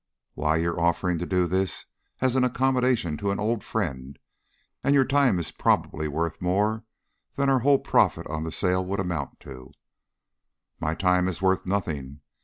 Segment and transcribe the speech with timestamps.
[0.33, 1.85] "Why, you're offering to do this
[2.21, 4.17] as an accommodation to an old friend,
[4.83, 6.85] and your time is probably worth more
[7.35, 9.71] than our whole profit on the sale would amount to."
[10.79, 12.21] "My time is worth nothing.